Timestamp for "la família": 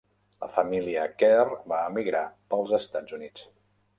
0.43-1.03